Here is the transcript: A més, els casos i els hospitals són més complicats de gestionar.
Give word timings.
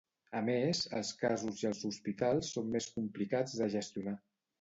A 0.37 0.39
més, 0.45 0.79
els 0.99 1.11
casos 1.19 1.61
i 1.63 1.67
els 1.69 1.81
hospitals 1.89 2.49
són 2.55 2.73
més 2.77 2.87
complicats 2.95 3.55
de 3.61 3.69
gestionar. 3.75 4.15